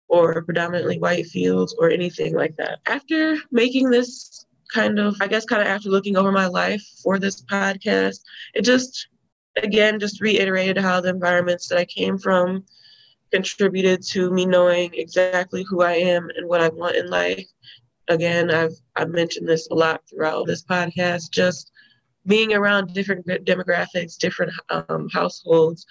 or 0.09 0.43
predominantly 0.43 0.99
white 0.99 1.27
fields 1.27 1.75
or 1.79 1.91
anything 1.91 2.35
like 2.35 2.57
that. 2.57 2.81
After 2.87 3.37
making 3.51 3.91
this 3.91 4.47
kind 4.73 4.99
of, 4.99 5.17
I 5.21 5.29
guess, 5.29 5.45
kind 5.45 5.63
of 5.63 5.69
after 5.69 5.89
looking 5.89 6.17
over 6.17 6.33
my 6.33 6.47
life 6.47 6.83
for 7.03 7.19
this 7.19 7.43
podcast, 7.43 8.21
it 8.55 8.63
just, 8.63 9.09
again, 9.63 10.01
just 10.01 10.21
reiterated 10.21 10.79
how 10.79 11.01
the 11.01 11.11
environments 11.11 11.69
that 11.69 11.79
I 11.79 11.85
came 11.85 12.19
from 12.19 12.65
contributed 13.35 14.01
to 14.01 14.31
me 14.31 14.47
knowing 14.47 14.95
exactly 14.95 15.65
who 15.69 15.83
I 15.83 15.95
am 15.95 16.31
and 16.37 16.49
what 16.49 16.61
I 16.61 16.69
want 16.69 16.95
in 16.95 17.11
life. 17.11 17.45
Again, 18.07 18.49
I've 18.51 18.77
I've 18.95 19.11
mentioned 19.11 19.49
this 19.49 19.67
a 19.73 19.75
lot 19.75 20.03
throughout 20.09 20.47
this 20.47 20.63
podcast. 20.63 21.31
Just 21.33 21.73
being 22.27 22.55
around 22.55 22.95
different 22.95 23.27
demographics, 23.27 24.17
different 24.17 24.53
um, 24.71 25.09
households, 25.13 25.85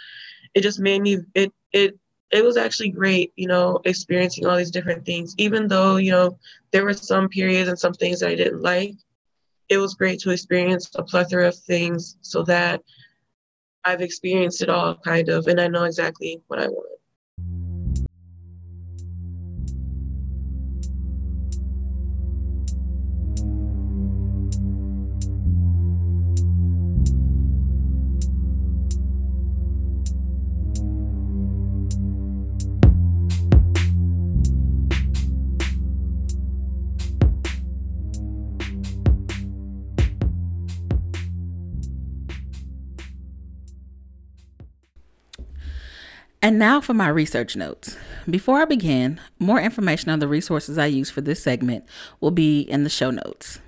it 0.53 0.61
just 0.61 0.79
made 0.79 1.01
me 1.01 1.17
it 1.35 1.51
it 1.73 1.99
it 2.31 2.45
was 2.45 2.55
actually 2.55 2.89
great, 2.89 3.33
you 3.35 3.47
know, 3.47 3.81
experiencing 3.83 4.45
all 4.45 4.55
these 4.55 4.71
different 4.71 5.05
things. 5.05 5.35
Even 5.37 5.67
though 5.67 5.97
you 5.97 6.11
know 6.11 6.39
there 6.71 6.85
were 6.85 6.93
some 6.93 7.27
periods 7.27 7.67
and 7.67 7.77
some 7.77 7.93
things 7.93 8.21
that 8.21 8.29
I 8.29 8.35
didn't 8.35 8.61
like, 8.61 8.95
it 9.67 9.79
was 9.79 9.95
great 9.95 10.19
to 10.21 10.31
experience 10.31 10.89
a 10.95 11.03
plethora 11.03 11.49
of 11.49 11.57
things 11.57 12.15
so 12.21 12.43
that 12.43 12.81
I've 13.83 14.01
experienced 14.01 14.61
it 14.61 14.69
all 14.69 14.95
kind 14.95 15.27
of, 15.27 15.47
and 15.47 15.59
I 15.59 15.67
know 15.67 15.83
exactly 15.83 16.41
what 16.47 16.59
I 16.59 16.67
want. 16.67 16.92
And 46.43 46.59
now 46.59 46.81
for 46.81 46.93
my 46.93 47.07
research 47.07 47.55
notes. 47.55 47.95
Before 48.29 48.61
I 48.61 48.65
begin, 48.65 49.17
more 49.39 49.61
information 49.61 50.09
on 50.09 50.19
the 50.19 50.27
resources 50.27 50.77
I 50.77 50.87
use 50.87 51.09
for 51.09 51.21
this 51.21 51.41
segment 51.41 51.85
will 52.19 52.31
be 52.31 52.59
in 52.59 52.83
the 52.83 52.89
show 52.89 53.11
notes. 53.11 53.61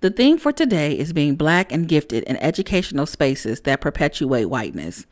The 0.00 0.10
theme 0.10 0.36
for 0.36 0.50
today 0.50 0.98
is 0.98 1.12
being 1.12 1.36
black 1.36 1.70
and 1.70 1.86
gifted 1.86 2.24
in 2.24 2.38
educational 2.38 3.06
spaces 3.06 3.60
that 3.60 3.80
perpetuate 3.80 4.46
whiteness. 4.46 5.06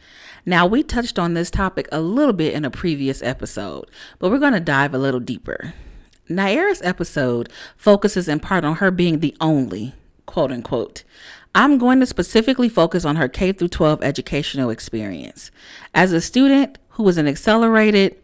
Now, 0.44 0.66
we 0.66 0.82
touched 0.82 1.16
on 1.16 1.34
this 1.34 1.48
topic 1.48 1.86
a 1.92 2.00
little 2.00 2.32
bit 2.32 2.54
in 2.54 2.64
a 2.64 2.72
previous 2.72 3.22
episode, 3.22 3.88
but 4.18 4.28
we're 4.28 4.38
going 4.40 4.52
to 4.52 4.58
dive 4.58 4.94
a 4.94 4.98
little 4.98 5.20
deeper. 5.20 5.74
Nyera's 6.28 6.82
episode 6.82 7.52
focuses 7.76 8.26
in 8.26 8.40
part 8.40 8.64
on 8.64 8.76
her 8.76 8.90
being 8.90 9.20
the 9.20 9.36
only, 9.40 9.94
quote 10.28 10.52
unquote, 10.52 11.02
I'm 11.54 11.78
going 11.78 11.98
to 12.00 12.06
specifically 12.06 12.68
focus 12.68 13.04
on 13.04 13.16
her 13.16 13.28
K 13.28 13.50
through 13.50 13.68
12 13.68 14.02
educational 14.02 14.70
experience. 14.70 15.50
As 15.94 16.12
a 16.12 16.20
student 16.20 16.78
who 16.90 17.02
was 17.02 17.18
in 17.18 17.26
an 17.26 17.32
accelerated 17.32 18.14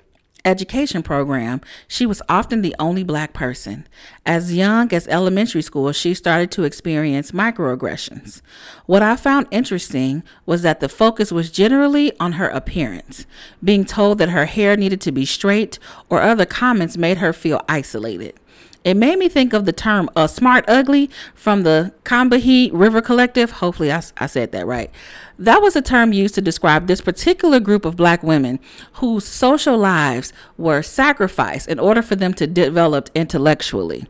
education 0.44 1.02
program, 1.02 1.62
she 1.88 2.04
was 2.04 2.20
often 2.28 2.60
the 2.60 2.76
only 2.78 3.02
black 3.02 3.32
person. 3.32 3.86
As 4.26 4.54
young 4.54 4.92
as 4.92 5.08
elementary 5.08 5.62
school, 5.62 5.90
she 5.92 6.12
started 6.12 6.50
to 6.52 6.64
experience 6.64 7.30
microaggressions. 7.30 8.42
What 8.84 9.02
I 9.02 9.16
found 9.16 9.46
interesting 9.50 10.22
was 10.44 10.60
that 10.60 10.80
the 10.80 10.88
focus 10.90 11.32
was 11.32 11.50
generally 11.50 12.12
on 12.20 12.32
her 12.32 12.48
appearance. 12.50 13.24
Being 13.62 13.86
told 13.86 14.18
that 14.18 14.28
her 14.28 14.44
hair 14.44 14.76
needed 14.76 15.00
to 15.00 15.12
be 15.12 15.24
straight 15.24 15.78
or 16.10 16.20
other 16.20 16.44
comments 16.44 16.98
made 16.98 17.18
her 17.18 17.32
feel 17.32 17.62
isolated. 17.66 18.38
It 18.84 18.98
made 18.98 19.18
me 19.18 19.30
think 19.30 19.54
of 19.54 19.64
the 19.64 19.72
term 19.72 20.10
uh, 20.14 20.26
smart 20.26 20.66
ugly 20.68 21.08
from 21.34 21.62
the 21.62 21.94
Combahee 22.04 22.70
River 22.70 23.00
Collective. 23.00 23.50
Hopefully, 23.50 23.90
I, 23.90 24.02
I 24.18 24.26
said 24.26 24.52
that 24.52 24.66
right. 24.66 24.90
That 25.38 25.62
was 25.62 25.74
a 25.74 25.80
term 25.80 26.12
used 26.12 26.34
to 26.34 26.42
describe 26.42 26.86
this 26.86 27.00
particular 27.00 27.60
group 27.60 27.86
of 27.86 27.96
black 27.96 28.22
women 28.22 28.60
whose 28.94 29.24
social 29.24 29.78
lives 29.78 30.34
were 30.58 30.82
sacrificed 30.82 31.66
in 31.66 31.78
order 31.78 32.02
for 32.02 32.14
them 32.14 32.34
to 32.34 32.46
develop 32.46 33.08
intellectually. 33.14 34.06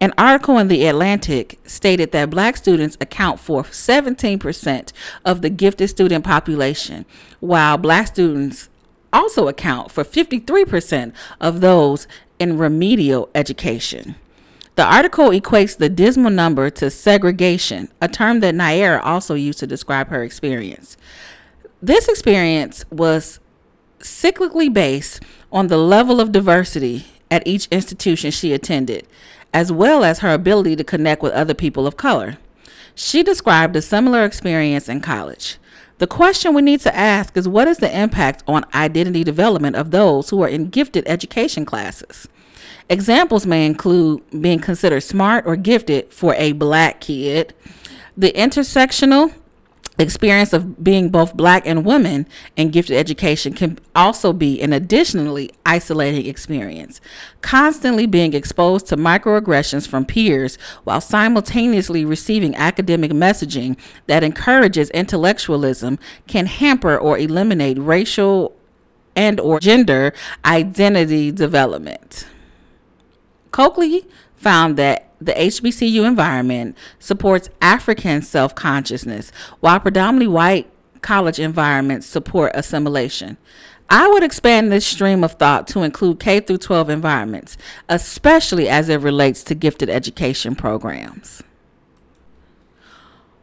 An 0.00 0.14
article 0.18 0.58
in 0.58 0.68
The 0.68 0.86
Atlantic 0.86 1.58
stated 1.64 2.12
that 2.12 2.30
black 2.30 2.56
students 2.56 2.96
account 3.00 3.38
for 3.38 3.62
17% 3.62 4.92
of 5.24 5.42
the 5.42 5.50
gifted 5.50 5.88
student 5.88 6.24
population, 6.24 7.04
while 7.40 7.76
black 7.76 8.06
students 8.08 8.70
also 9.14 9.48
account 9.48 9.90
for 9.90 10.04
53% 10.04 11.14
of 11.40 11.62
those 11.62 12.06
in 12.38 12.58
remedial 12.58 13.30
education. 13.34 14.16
The 14.74 14.84
article 14.84 15.28
equates 15.28 15.78
the 15.78 15.88
dismal 15.88 16.32
number 16.32 16.68
to 16.68 16.90
segregation, 16.90 17.88
a 18.00 18.08
term 18.08 18.40
that 18.40 18.56
Nyera 18.56 19.00
also 19.04 19.34
used 19.34 19.60
to 19.60 19.68
describe 19.68 20.08
her 20.08 20.24
experience. 20.24 20.96
This 21.80 22.08
experience 22.08 22.84
was 22.90 23.38
cyclically 24.00 24.72
based 24.72 25.22
on 25.52 25.68
the 25.68 25.78
level 25.78 26.20
of 26.20 26.32
diversity 26.32 27.06
at 27.30 27.46
each 27.46 27.68
institution 27.68 28.32
she 28.32 28.52
attended, 28.52 29.06
as 29.52 29.70
well 29.70 30.02
as 30.02 30.18
her 30.18 30.34
ability 30.34 30.74
to 30.76 30.84
connect 30.84 31.22
with 31.22 31.32
other 31.32 31.54
people 31.54 31.86
of 31.86 31.96
color. 31.96 32.38
She 32.96 33.22
described 33.22 33.76
a 33.76 33.82
similar 33.82 34.24
experience 34.24 34.88
in 34.88 35.00
college. 35.00 35.58
The 35.98 36.06
question 36.08 36.54
we 36.54 36.62
need 36.62 36.80
to 36.80 36.94
ask 36.94 37.36
is 37.36 37.48
what 37.48 37.68
is 37.68 37.78
the 37.78 37.98
impact 37.98 38.42
on 38.48 38.64
identity 38.74 39.22
development 39.22 39.76
of 39.76 39.92
those 39.92 40.30
who 40.30 40.42
are 40.42 40.48
in 40.48 40.70
gifted 40.70 41.04
education 41.06 41.64
classes? 41.64 42.28
Examples 42.88 43.46
may 43.46 43.64
include 43.64 44.22
being 44.40 44.58
considered 44.58 45.02
smart 45.02 45.46
or 45.46 45.56
gifted 45.56 46.12
for 46.12 46.34
a 46.34 46.52
black 46.52 47.00
kid, 47.00 47.54
the 48.16 48.32
intersectional 48.32 49.32
experience 49.98 50.52
of 50.52 50.82
being 50.82 51.08
both 51.08 51.36
black 51.36 51.66
and 51.66 51.84
women 51.84 52.26
in 52.56 52.70
gifted 52.70 52.96
education 52.96 53.52
can 53.52 53.78
also 53.94 54.32
be 54.32 54.60
an 54.60 54.72
additionally 54.72 55.50
isolating 55.64 56.26
experience. 56.26 57.00
Constantly 57.42 58.06
being 58.06 58.34
exposed 58.34 58.86
to 58.86 58.96
microaggressions 58.96 59.86
from 59.86 60.04
peers 60.04 60.58
while 60.82 61.00
simultaneously 61.00 62.04
receiving 62.04 62.56
academic 62.56 63.12
messaging 63.12 63.78
that 64.06 64.24
encourages 64.24 64.90
intellectualism 64.90 65.98
can 66.26 66.46
hamper 66.46 66.96
or 66.98 67.16
eliminate 67.18 67.78
racial 67.78 68.56
and 69.14 69.38
or 69.38 69.60
gender 69.60 70.12
identity 70.44 71.30
development. 71.30 72.26
Cokley 73.52 74.04
found 74.36 74.76
that 74.76 75.13
the 75.24 75.32
HBCU 75.32 76.06
environment 76.06 76.76
supports 76.98 77.50
African 77.60 78.22
self 78.22 78.54
consciousness, 78.54 79.30
while 79.60 79.80
predominantly 79.80 80.28
white 80.28 80.70
college 81.00 81.38
environments 81.38 82.06
support 82.06 82.52
assimilation. 82.54 83.36
I 83.90 84.08
would 84.08 84.22
expand 84.22 84.72
this 84.72 84.86
stream 84.86 85.22
of 85.22 85.32
thought 85.32 85.68
to 85.68 85.82
include 85.82 86.18
K 86.18 86.40
through 86.40 86.58
12 86.58 86.88
environments, 86.88 87.56
especially 87.88 88.68
as 88.68 88.88
it 88.88 89.00
relates 89.00 89.44
to 89.44 89.54
gifted 89.54 89.90
education 89.90 90.54
programs. 90.54 91.42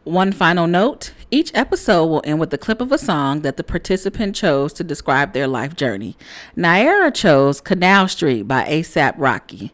One 0.04 0.32
final 0.32 0.66
note 0.66 1.12
each 1.30 1.52
episode 1.54 2.06
will 2.06 2.22
end 2.24 2.40
with 2.40 2.52
a 2.52 2.58
clip 2.58 2.80
of 2.80 2.92
a 2.92 2.98
song 2.98 3.40
that 3.40 3.56
the 3.56 3.64
participant 3.64 4.34
chose 4.34 4.72
to 4.74 4.84
describe 4.84 5.32
their 5.32 5.46
life 5.46 5.76
journey. 5.76 6.16
Nyera 6.56 7.14
chose 7.14 7.60
Canal 7.60 8.06
Street 8.08 8.42
by 8.42 8.64
ASAP 8.64 9.14
Rocky. 9.16 9.72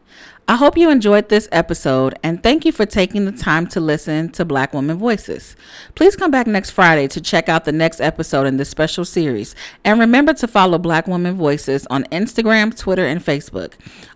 I 0.49 0.55
hope 0.55 0.79
you 0.79 0.89
enjoyed 0.89 1.29
this 1.29 1.47
episode 1.51 2.17
and 2.23 2.41
thank 2.41 2.65
you 2.65 2.71
for 2.71 2.83
taking 2.83 3.25
the 3.25 3.31
time 3.31 3.67
to 3.67 3.79
listen 3.79 4.29
to 4.29 4.43
Black 4.43 4.73
Woman 4.73 4.97
Voices. 4.97 5.55
Please 5.93 6.15
come 6.15 6.31
back 6.31 6.47
next 6.47 6.71
Friday 6.71 7.07
to 7.09 7.21
check 7.21 7.47
out 7.47 7.65
the 7.65 7.71
next 7.71 8.01
episode 8.01 8.47
in 8.47 8.57
this 8.57 8.67
special 8.67 9.05
series. 9.05 9.53
And 9.85 9.99
remember 9.99 10.33
to 10.33 10.47
follow 10.47 10.79
Black 10.79 11.05
Woman 11.05 11.35
Voices 11.35 11.85
on 11.91 12.05
Instagram, 12.05 12.75
Twitter, 12.75 13.05
and 13.05 13.23
Facebook. 13.23 13.73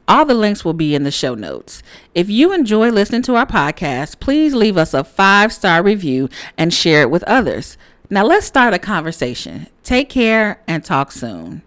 All 0.07 0.25
the 0.25 0.33
links 0.33 0.65
will 0.65 0.73
be 0.73 0.95
in 0.95 1.03
the 1.03 1.11
show 1.11 1.35
notes. 1.35 1.83
If 2.15 2.31
you 2.31 2.51
enjoy 2.51 2.89
listening 2.89 3.21
to 3.23 3.35
our 3.35 3.45
podcast, 3.45 4.19
please 4.19 4.55
leave 4.55 4.75
us 4.75 4.95
a 4.95 5.03
five 5.03 5.53
star 5.53 5.83
review 5.83 6.29
and 6.57 6.73
share 6.73 7.03
it 7.03 7.11
with 7.11 7.21
others. 7.25 7.77
Now 8.09 8.25
let's 8.25 8.47
start 8.47 8.73
a 8.73 8.79
conversation. 8.79 9.67
Take 9.83 10.09
care 10.09 10.63
and 10.67 10.83
talk 10.83 11.11
soon. 11.11 11.61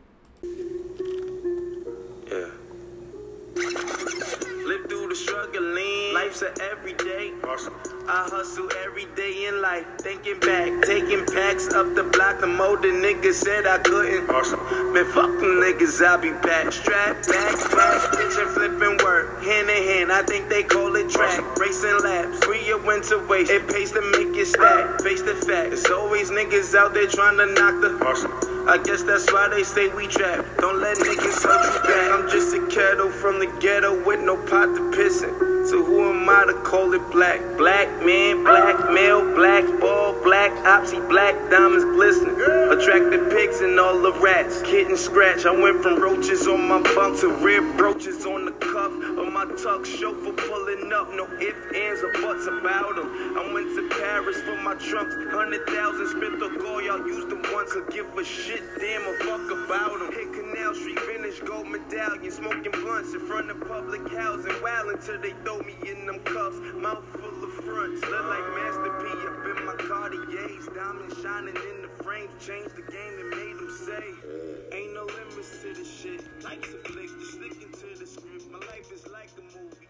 I 8.17 8.27
hustle 8.31 8.67
every 8.83 9.05
day 9.15 9.45
in 9.45 9.61
life, 9.61 9.85
thinking 9.99 10.41
back, 10.41 10.73
taking 10.87 11.27
packs 11.27 11.69
up 11.75 11.95
the 11.95 12.03
block. 12.03 12.41
The 12.41 12.49
older 12.49 12.89
niggas 12.89 13.35
said 13.35 13.67
I 13.67 13.77
couldn't. 13.77 14.31
Awesome. 14.31 14.59
Man, 14.95 15.05
fuck 15.05 15.29
them 15.37 15.61
niggas, 15.61 16.03
I'll 16.03 16.17
be 16.17 16.31
back. 16.31 16.73
Strap 16.73 17.27
back, 17.27 17.53
back, 17.77 18.01
bitch 18.17 18.41
and 18.41 18.51
flipping 18.57 18.97
work. 19.05 19.45
Hand 19.45 19.69
in 19.69 19.83
hand, 19.85 20.13
I 20.13 20.23
think 20.23 20.49
they 20.49 20.63
call 20.63 20.97
it 20.97 21.11
track. 21.11 21.45
Racing 21.59 21.99
laps, 22.05 22.43
free 22.43 22.65
your 22.65 22.79
winter 22.79 23.21
waste. 23.29 23.51
It 23.51 23.69
pays 23.69 23.93
to 23.93 24.01
make 24.01 24.35
it 24.35 24.47
stack. 24.47 25.03
Face 25.03 25.21
the 25.21 25.35
fact, 25.35 25.77
there's 25.77 25.85
always 25.85 26.31
niggas 26.31 26.75
out 26.75 26.95
there 26.95 27.09
trying 27.09 27.37
to 27.37 27.45
knock 27.53 27.83
the. 27.83 28.03
Awesome. 28.03 28.33
I 28.67 28.79
guess 28.79 29.03
that's 29.03 29.31
why 29.31 29.49
they 29.49 29.63
say 29.63 29.89
we 29.89 30.07
trap. 30.07 30.43
Don't 30.57 30.81
let 30.81 30.97
niggas 30.97 31.45
hold 31.45 31.63
you 31.69 31.81
back. 31.83 32.19
I'm 32.19 32.31
just 32.31 32.57
a 32.57 32.67
kettle 32.69 33.11
from 33.11 33.41
the 33.41 33.47
ghetto 33.61 34.03
with 34.07 34.21
no 34.21 34.39
pot 34.39 34.75
to 34.75 34.91
piss 34.91 35.21
in. 35.21 35.56
So 35.69 35.85
who 35.85 36.09
am 36.09 36.29
I 36.29 36.45
to 36.47 36.55
call 36.63 36.95
it 36.95 37.03
black? 37.11 37.41
Black 37.59 37.89
man, 38.05 38.45
black 38.45 38.93
male, 38.93 39.35
black 39.35 39.65
ball, 39.81 40.13
black 40.23 40.53
opsy, 40.63 41.03
black 41.09 41.35
diamonds 41.51 41.85
glistening. 41.85 42.37
Attracted 42.71 43.29
pigs 43.33 43.61
and 43.63 43.81
all 43.81 44.01
the 44.01 44.13
rats. 44.13 44.63
Kitten 44.63 44.97
scratch. 44.97 45.45
I 45.45 45.51
went 45.51 45.83
from 45.83 46.01
roaches 46.01 46.47
on 46.47 46.69
my 46.69 46.81
bunk 46.95 47.19
to 47.19 47.31
rib 47.43 47.77
brooches 47.77 48.25
on 48.27 48.45
the 48.45 48.53
cuff 48.53 48.93
of 49.19 49.33
my 49.33 49.45
tuck. 49.61 49.85
Chauffeur 49.85 50.35
pulling 50.35 50.93
up, 50.93 51.11
no 51.11 51.27
ifs, 51.41 51.59
ands, 51.75 52.01
or 52.01 52.13
buts 52.23 52.47
about 52.47 52.95
them. 52.95 53.37
I 53.37 53.53
went 53.53 53.75
to 53.75 53.89
Paris 53.89 54.41
for 54.43 54.55
my 54.63 54.77
trunks. 54.77 55.17
Hundred 55.35 55.67
thousand 55.67 56.07
spent 56.11 56.39
the 56.39 56.63
goal, 56.63 56.81
y'all 56.81 57.05
used 57.09 57.29
them 57.29 57.43
once. 57.53 57.75
I 57.75 57.83
give 57.91 58.07
a 58.17 58.23
shit, 58.23 58.63
damn, 58.79 59.03
a 59.03 59.19
fuck 59.25 59.51
about 59.51 59.99
them. 59.99 60.13
Canal 60.57 60.75
Street, 60.75 60.99
vintage 61.01 61.45
gold 61.45 61.69
medallion. 61.69 62.31
Smoking 62.31 62.73
blunts 62.73 63.13
in 63.13 63.21
front 63.27 63.51
of 63.51 63.61
public 63.69 64.01
housing. 64.13 64.55
Wow 64.63 64.89
until 64.89 65.21
they 65.21 65.33
throw 65.45 65.59
me 65.59 65.75
in 65.87 66.07
them 66.07 66.19
cuffs. 66.21 66.57
Mouth 66.75 67.05
full 67.13 67.45
of 67.45 67.53
fronts. 67.65 68.01
Look 68.01 68.25
like 68.25 68.47
Master 68.57 68.93
P 69.01 69.05
up 69.29 69.59
in 69.59 69.67
my 69.67 69.75
Cartiers. 69.77 70.67
Diamonds 70.75 71.21
shining 71.23 71.57
in 71.57 71.83
the 71.83 72.03
frames. 72.03 72.33
Changed 72.41 72.75
the 72.75 72.91
game 72.91 73.17
that 73.17 73.37
made 73.37 73.57
them 73.57 73.71
say. 73.85 74.77
Ain't 74.77 74.95
no 74.95 75.05
limits 75.05 75.61
to 75.63 75.75
this 75.75 76.01
shit. 76.01 76.25
Life's 76.43 76.73
a 76.73 76.79
flick, 76.89 77.11
just 77.21 77.33
sticking 77.33 77.73
to 77.73 77.99
the 77.99 78.07
script. 78.07 78.51
My 78.51 78.59
life 78.61 78.91
is 78.93 79.07
like 79.09 79.31
a 79.37 79.43
movie. 79.59 79.86